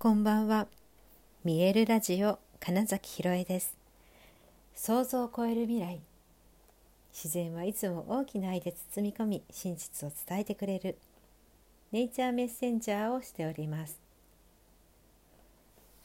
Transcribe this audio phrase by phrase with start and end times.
[0.00, 0.68] こんばんは。
[1.42, 3.76] 見えるラジオ金崎ひろえです。
[4.72, 6.00] 想像を超える未来。
[7.12, 10.98] 自然はいつも大きな愛で包み込み、真実を伝えてくれる
[11.90, 13.98] ネイチャーメッセンジャーをしております。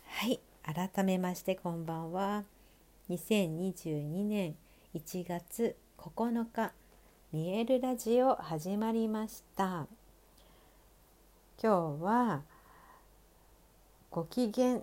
[0.08, 2.46] はい、改めましてこんばんは。
[3.12, 4.56] 2022年
[4.96, 6.72] 1月9日、
[7.32, 9.86] 見えるラジオ始まりました。
[11.62, 12.42] 今日は
[14.14, 14.80] ご機嫌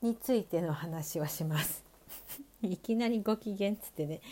[0.00, 1.84] についての話をします。
[2.62, 4.22] いきなりご機嫌っつってね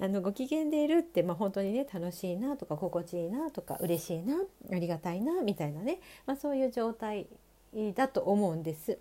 [0.00, 7.26] あのご機嫌でいるって、まあ、本当にね楽しいなとか心地いいなとか嬉しいなありがたいなみたいなね、まあ、そういう状態
[7.94, 8.98] だと思うんです。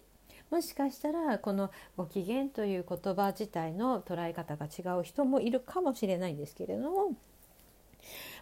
[0.52, 7.16] もしかしたらこの「ご機嫌」という言葉自体の捉え方が違う人もいるかもしれないんですけれども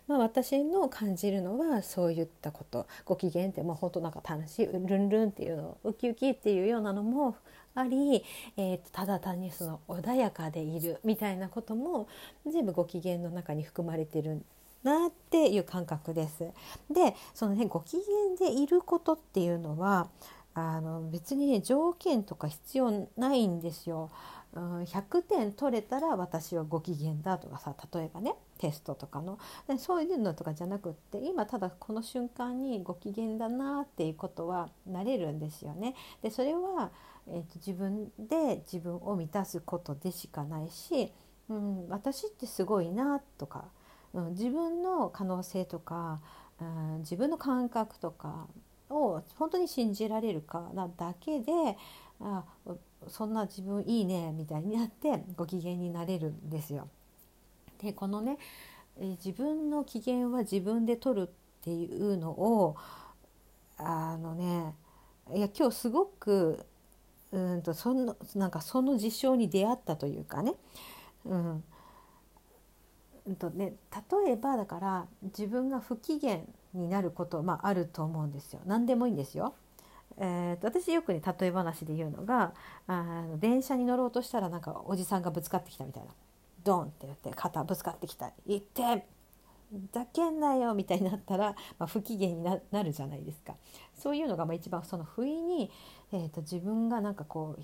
[0.07, 7.37] まあ、私の感じるのはそういったことご機嫌ってもう本当なんか楽しいルンルンっていうのウキウキっていうようなのも
[7.75, 8.23] あり、
[8.57, 12.07] えー、ただ単にその穏やかでいるみたいなことも
[12.45, 14.43] 全部ご機嫌の中に含まれてる
[14.83, 16.43] なっていう感覚です。
[16.91, 20.09] でそのねご機嫌でいることっていうのは
[20.53, 24.11] あの別にね条件とか必要ないんですよ。
[24.55, 29.37] 100点取れたら私はご機嫌だとかさ例えばねテストとかの
[29.77, 35.95] そういうのとかじゃなくって今ただこの瞬間にご機嫌だなっていうことはなれるんですよね。
[36.21, 36.89] でそれは、
[37.27, 41.11] えーと、自分で自分を満たすことでしかないし、
[41.49, 43.65] うん、私ってすごいなとか、
[44.13, 46.21] うん、自分の可能性とか、
[46.61, 48.47] うん、自分の感覚とか
[48.89, 51.51] を本当に信じられるかなだけで
[52.21, 52.45] あ
[53.09, 56.87] そんな自分いいねみたいになってご機嫌になれるんですよ。
[57.79, 58.37] でこのね
[58.99, 61.29] 自分の機嫌は自分で取るっ
[61.61, 62.75] ていうのを
[63.77, 64.75] あのね
[65.33, 66.65] いや今日すごく
[67.31, 70.53] うんとそのなんかその事象に出会ったというかね,、
[71.25, 71.63] うん。
[73.25, 73.73] うんとね
[74.25, 76.41] 例えばだから自分が不機嫌
[76.73, 78.61] になること、まあ、あると思うんですよ。
[78.65, 79.55] 何でもいいんですよ。
[80.17, 82.53] えーと、私よくね例え話で言うのが
[82.85, 86.09] あの電車に乗ろうとしたらなんかおじさんがぶつかってきたみたいな。
[86.63, 89.05] ドンって言って肩ぶつかってきた行って
[89.91, 93.55] だけんなよみたいになったら、まあ、不機嫌になるじゃないですか
[93.97, 95.71] そういうのがまあ一番その不意に、
[96.11, 97.61] えーと、自分がなんかこう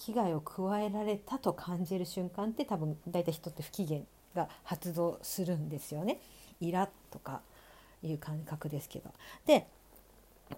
[0.00, 4.00] 危害を加えられたと感じる瞬間って多分大体人って不機嫌
[4.34, 6.20] が発動するんですよね。
[6.60, 7.42] イラッとか
[8.02, 9.10] いう感覚ですけど。
[9.46, 9.68] で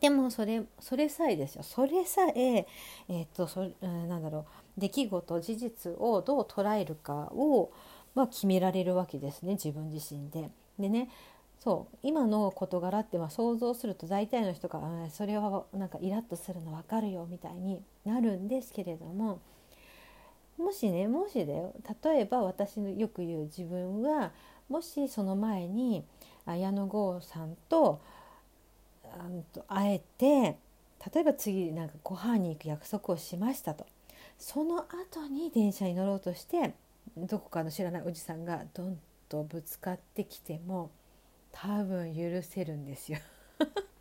[0.00, 1.62] でもそれそれさえですよ。
[1.62, 2.66] それさえ
[3.08, 4.44] え、っとそ、なんだろう。
[4.80, 7.72] 出来事事実をどう捉えるかを、
[8.14, 9.52] まあ、決められるわけですね。
[9.52, 10.50] 自分自身で。
[10.78, 11.08] でね
[11.58, 11.96] そう。
[12.02, 14.80] 今の事柄ってまあ想像すると大体の人が
[15.10, 19.40] 「それはなんかイラッとするの分かるよ」みたいになるんですけれども
[20.58, 21.72] もしねもしだよ。
[22.04, 24.32] 例えば私のよく言う自分は
[24.68, 26.04] もしその前に
[26.44, 28.00] 綾野剛さんと
[29.68, 30.58] 会えて
[31.14, 33.86] 例えば次なんかご飯に行く約束をしましたと。
[34.38, 36.74] その後に電車に乗ろうとして
[37.16, 40.90] どこかの知らないおじさんがドンとぶつかってきても
[41.52, 43.18] 多分許せるんですよ。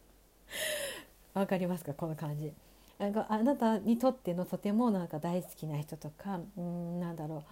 [1.34, 1.94] わかりますか？
[1.94, 2.54] この感じ。
[2.98, 7.44] あなたにとってのとてもなんか大好きな人とかうんなんだろう。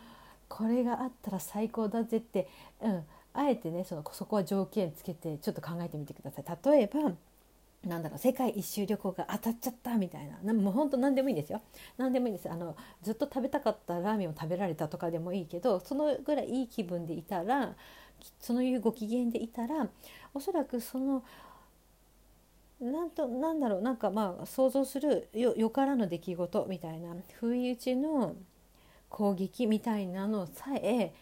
[0.50, 2.48] これがあったら最高だぜって、
[2.82, 6.46] うん、あえてねそのそこは条件つけてちょっと考えてみてください。
[6.66, 7.14] 例えば
[7.86, 10.38] なんだろう世界一周旅行が当たっちゃったみたいな。
[10.42, 11.62] なもうほんと何でもいいんですよ。
[11.98, 12.50] 何でもいいんです。
[12.50, 17.76] あのずっと食べたかったラーメンを食べられたとかでもいいけどそのぐらいいい気分でいたら
[18.40, 19.90] そのいうご機嫌でいたら
[20.34, 21.24] おそらくその
[22.80, 23.82] なんとなんだろう。
[23.82, 28.36] なんかまあ想像するよよからぬ出来事みたいな不意打ちの
[29.10, 31.14] 攻撃みたいなのさえ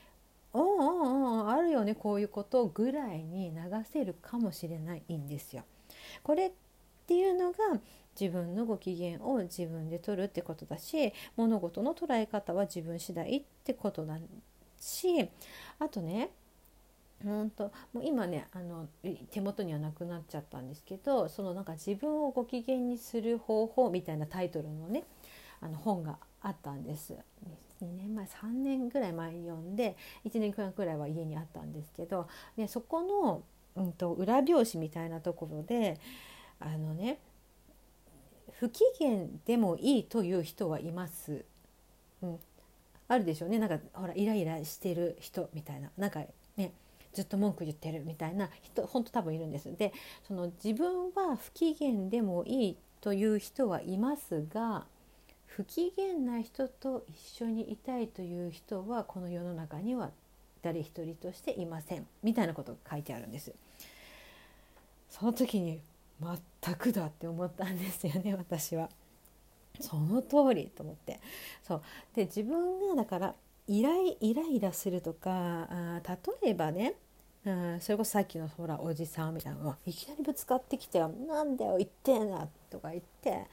[0.54, 3.62] おんおんおんあるよねこういうことぐらいに流
[3.92, 5.64] せるかもしれないんですよ。
[6.24, 6.52] これっ
[7.08, 7.58] ていうのが
[8.20, 14.18] 自分のご機嫌を自分で取るってことだし物事の捉え方は自分次第ってことだ
[14.80, 15.30] し
[15.80, 16.30] あとね
[17.24, 18.88] うんともう今ねあの
[19.30, 25.04] 手元にはなくなっちゃったんですけどそのなんか自分をご機嫌にする方法みたいなタイトルのね
[25.62, 27.16] あの本があったんです。
[27.84, 29.96] 2年前3年ぐらい前に読んで
[30.26, 33.42] 1年くらいは家にあったんですけどでそこの
[33.76, 36.00] うんと、裏表紙みたいなところで
[36.60, 37.20] あのね
[38.52, 41.46] 不機嫌でもいいという人はいます。
[42.22, 42.40] うん、
[43.08, 46.24] あるでしょうねなんかほらイライラしてる人みたいななんか
[46.56, 46.74] ね
[47.14, 49.76] ずっと文句言ってるみたいな人本当多分いるんです。
[49.76, 49.94] で
[50.28, 54.86] その自分は不機嫌でもいいという人はいますが
[55.48, 60.12] 不機嫌な人と一緒にいたいという人はこの世の中には
[60.62, 63.54] 誰一人としていませんみたいなことが書いてあるんです。
[65.10, 65.82] その時に
[66.64, 68.90] 全くだって思ったんですよね私は。
[69.80, 71.20] その通りと思って
[71.64, 71.82] そう
[72.14, 73.36] で自分がだから
[73.68, 76.02] イライイライラするとかあ
[76.44, 76.96] 例えばね
[77.46, 83.48] あそれこそさっきのほらおじさんみたいなのがいきなりぶつかってきて「なんだよ言ってんな」とか言って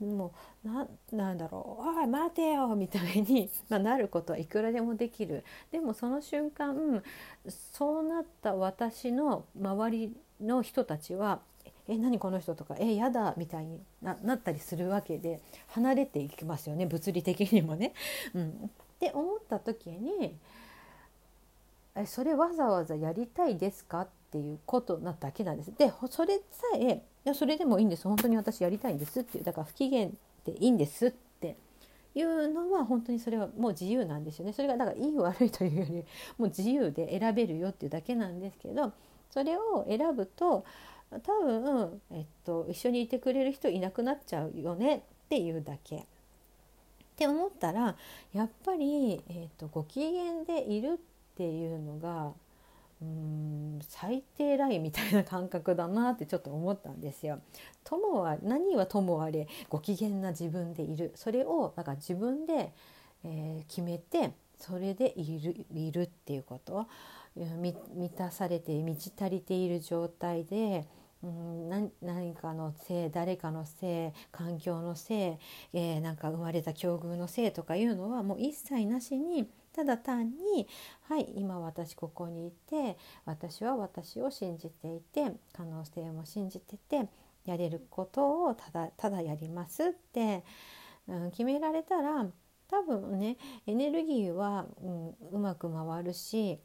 [0.00, 0.32] も
[0.64, 5.44] うななんだろう「おい待てよ」みたいに、まあ、なることはいくらでもできる。
[5.70, 7.02] でもその瞬間
[7.48, 11.40] そうなった私の周りの人たちは
[11.86, 16.86] 「え何この人」とか「えやだ」みたいにななったりするわけで離れていきますよね。
[16.86, 17.92] 物理的にもね。
[18.34, 18.52] うん、っ
[18.98, 20.36] て思った時に
[21.94, 24.02] えそれわざわざやりたいですか？
[24.02, 25.72] っていうことなだけなんです。
[25.78, 30.08] でそれさえいやそれでもいいんです本当に私やりたいんですっていうだから不機嫌
[30.44, 31.56] でいいんですって
[32.14, 34.52] いうのは本当にそれはもう自由なんですよね。
[34.52, 35.92] それがだからいい悪いというより
[36.38, 38.92] もう自由で選べるよっていうだけなんですけど
[39.30, 40.64] それを選ぶと
[41.10, 45.96] 多分、えっと、一緒にいてくれる人いなくなっちゃうよねっていうだけ。
[45.96, 46.00] っ
[47.16, 47.96] て思ったら
[48.32, 50.98] やっぱり、えっと、ご機嫌でいるっ
[51.36, 52.32] ていうのが
[53.04, 57.40] うん最低ラインみたいな感覚だなってちょっと思ったんですよ。
[57.84, 62.72] ともは何はともあれご機嫌な自分でいるそれをだか自分で、
[63.24, 66.86] えー、決めてそれでいるいるっていうこと
[67.36, 67.76] 満
[68.16, 70.86] たされて満ち足りている状態で。
[71.22, 75.38] うん、何かのせい誰かのせい環境のせ
[75.72, 80.68] い、えー、なんか生まれた境遇のせいとかいうのはもう一切なしにただ単に
[81.08, 87.08] はい今私ここにいて私は私を信じていて可能性も信じてて
[87.44, 90.44] やれることをただただやりますって、
[91.08, 92.26] うん、決められたら
[92.68, 93.36] 多分ね
[93.66, 96.58] エネルギーは、うん、うまく回るし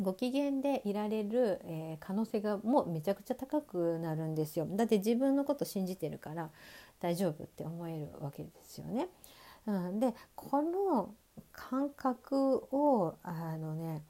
[0.00, 6.50] ご機嫌でいられる、えー、可能性がもうめちゃくちゃ高くなるんですよだって自分のこと信じてるから
[7.00, 9.08] 大丈夫って思えるわけですよね。
[9.66, 11.14] うん、でこの
[11.52, 14.02] 感覚をあのね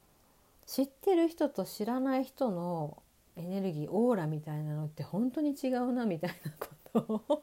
[0.67, 3.03] 知ってる人と知らない人の
[3.37, 7.43] エネルギーオーラみたいなのって本当に違うなみたいなことを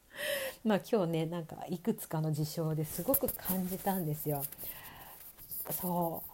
[0.64, 4.42] まあ今日ねなんかいくつかの事象ですごく感じたんですよ。
[5.70, 6.31] そう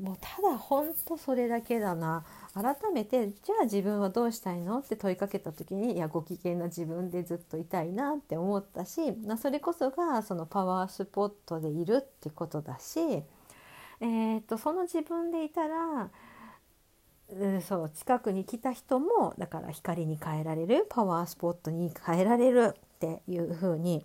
[0.00, 2.24] もうただ本当それだけだな。
[2.52, 4.78] 改めてじゃあ自分はどうしたいの？
[4.78, 16.10] って問いかけた時にいやご機嫌な自分でずっといたいなって思ったしまそれこそがそのパワースポットでいるってことだし、えーと、その自分でいたら
[17.30, 24.04] うん、そう近くに来た人もだから光に変えられるパワースポットに変えられるっていう風に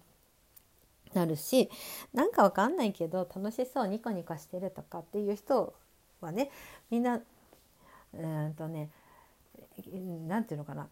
[1.14, 1.70] なるし
[2.14, 5.74] なんかわかんないけど楽しそうニコニコしてるとかっていう人
[6.22, 6.52] はね
[6.90, 7.22] みんな
[8.14, 8.90] うんとね
[10.28, 10.88] 何て言うのかな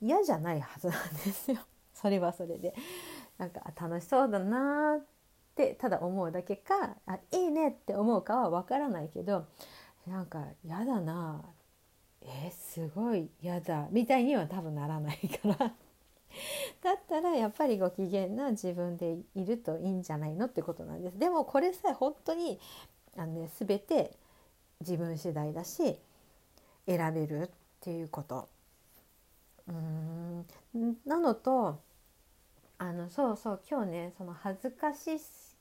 [0.00, 1.58] 嫌じゃないはずなんですよ。
[1.94, 2.74] それはそれで。
[3.38, 5.04] なんか楽しそうだなっ
[5.54, 9.46] てただ思うだけかあいいねって思うかは分からないけど
[10.06, 11.42] なんか嫌だな。
[12.20, 13.88] えー、すごい嫌だ。
[13.90, 15.74] みたいには多分ならないから。
[16.82, 21.18] だったらやっぱりご機嫌な自分でいるといいんじゃないのってことなんです。
[21.18, 22.58] でもこれさえ本当に
[23.16, 24.16] あの、ね、全て
[24.80, 25.98] 自分次第だし
[26.86, 28.48] 選べるっていうこと。
[29.68, 30.46] うん。
[31.06, 31.78] なのと
[32.78, 35.12] あのそうそう今日ねその恥ずかし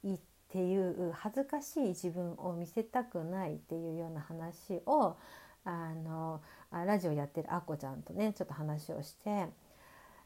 [0.04, 0.20] いっ
[0.50, 5.16] ていう恥ずかしい自分を見せたくないっていうような話を
[5.64, 6.42] あの
[6.72, 9.48] ラジオやってるあこちゃんとねちょっと話をして、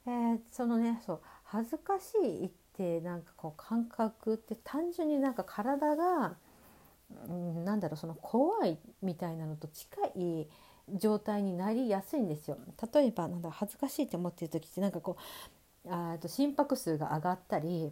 [0.08, 6.36] えー、そのねそう恥ずかしいってなんかこう感覚って単純になんか体が、
[7.28, 10.48] うん、なんだろうその怖いみたいなのと近い
[10.94, 12.58] 状態になりやすいんですよ。
[12.94, 15.18] 例えばなんだ恥ずかしいって思ってる時ってなんかこ
[15.86, 17.92] うあと心拍数が上がったり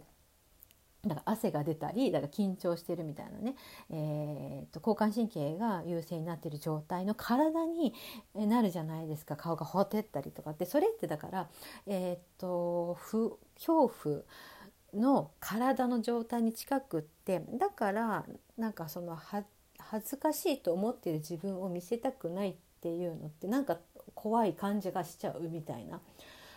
[1.06, 3.54] だから汗が出たりだから緊張してるみたいなね、
[3.90, 7.94] えーと、交感神経が優勢になってる状態の体に
[8.34, 11.48] なるじゃないですか顔がほてったりとかってそれってだから、
[11.86, 14.22] えーと、と恐怖
[14.94, 18.24] の体の状態に近くってだから
[18.56, 19.46] なんかその恥
[20.06, 23.78] ずかしいと思ってる自分を見せたくないっていうのってなんか
[24.14, 26.00] 怖い感じがしちゃうみたいな。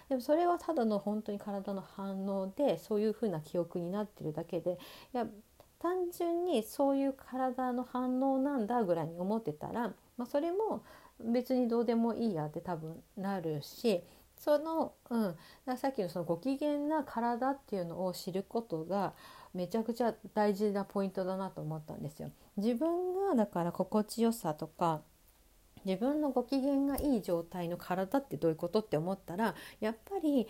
[0.10, 4.78] でもそれはただの本当に体の反応でそういうふうな記憶になってるだけで
[5.14, 5.28] いや
[5.80, 10.84] 単純にそういう体の反応なんだぐらいに思ってたら、まあ、それも
[11.20, 14.02] 別にどうでもいいやって多分なるし
[14.38, 19.14] その、うん、さっきのそのご機嫌な体っていうのを知ることが
[19.54, 22.30] めちゃくちゃ大事なポイントだなと思ったんですよ。
[22.58, 25.02] 自分がだから心地よさとか
[25.88, 30.46] 自分のご機嫌がいい状態の体ってどういうことって思ったらやっぱり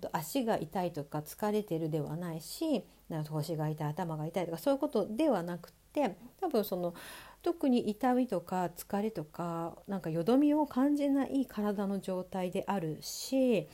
[0.00, 2.84] と足が痛いとか疲れてるではないし
[3.30, 6.94] 腰が痛い頭が痛いとかそういうことではなくて多分その
[7.42, 13.66] 特に痛みとか疲れとかなんかよどみを感じない体の状態であるし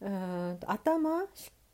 [0.00, 1.26] うん頭思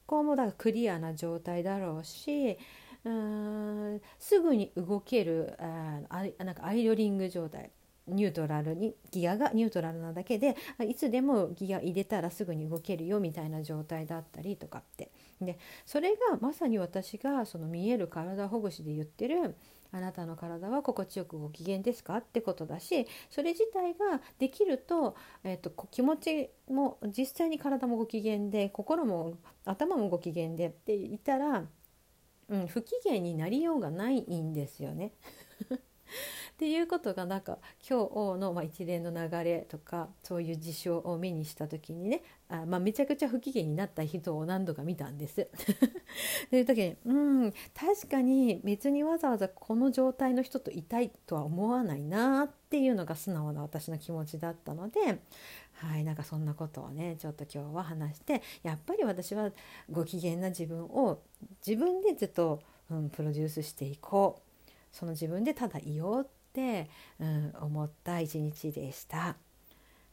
[0.07, 2.59] 考もだからクリアな状態だろうし
[3.05, 7.71] うんすぐに動けるあなんかアイドリング状態。
[8.09, 15.11] ニュートラルにギアがニュートラルなだけでいつでもギア入れたらすぐに動けるよみたいな状態だったりとかって
[15.41, 19.57] でそれがまさに私がその見える体ほぐしで言ってる
[19.93, 29.35] あなたの体は心地よくご機嫌ですかってことだしそれ自体ができると,、えーと、気持ちも実際に体もご機嫌で心も
[29.65, 31.65] 頭もご機嫌でって言ったら、
[32.49, 35.13] うん、不機嫌になりようがないんですよね。
[36.57, 45.51] っていうことがなんか今日のまあ一連の流れとかそういう事象を目にした時にねあ、まあ、めちゃくちゃ不機嫌になった人を何度か見たんです。
[46.49, 47.13] という時にう
[47.49, 55.21] ん確かに別にわざわざこの状態の人といたいとは思わないなっていうのが素直な私の気持ちだったので
[55.75, 59.51] はいなんかそんなことをねちょっと今日は話してやっぱり私は
[59.91, 61.21] ご機嫌な自分を
[61.67, 66.89] 自分でずっと、うん、プロデュースしていこうその自分でただいようって、
[67.21, 69.37] うん、思った一日でした。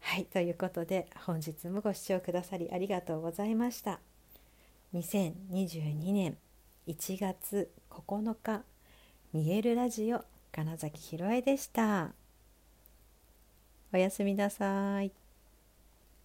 [0.01, 4.01] はいということで本日もご視聴くださりありがとうございました。
[4.93, 6.37] 2022年
[6.87, 8.63] 1月9日
[9.31, 12.11] 見えるラジオ金崎ひろえでした。
[13.93, 15.22] おやすみなさい。